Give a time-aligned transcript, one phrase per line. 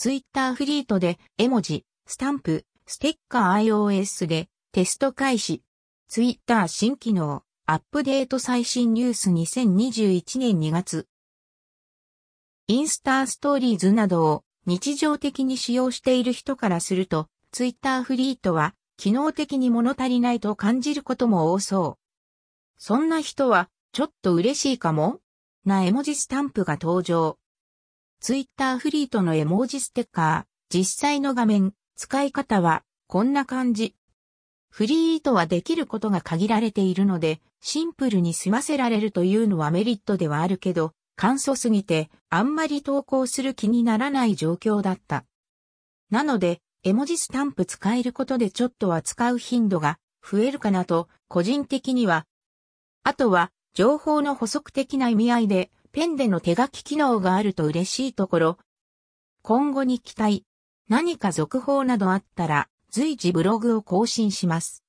[0.00, 5.62] ツイッターフリートで絵文字、スタンプ、ステッカー iOS でテスト開始。
[6.08, 11.06] ツイッター新機能、アップデート最新ニュース2021年2月。
[12.66, 22.02] インスタストーリーズなどを日常的に使用している人からすると、ツイッターフリートは機能的に物足りないと感じることも多そう。
[22.78, 25.20] そんな人は、ちょっと嬉しいかも？
[25.66, 27.36] な絵文字スタンプが登場。
[28.20, 33.96] ツイッターフリートの絵文字ステッカー、実際の画面、使い方は、こんな感じ。
[34.68, 45.24] フリートはできることが限られているので、シンプルに済ませられるというのはメリットではあるけど、簡素すぎて、あんまり投稿する気にならない状況だった。
[46.10, 52.26] なので、絵文字スタンプ使えることでちょっとは使う頻度が増えるかなと、個人的には。
[53.02, 58.58] あとは、情報の補足的な意味合いで、ペンでの手書き機能があると嬉しいところ。
[59.42, 60.44] 今後に期待。
[60.88, 64.84] 何か続報などあったら随時ブログを更新します。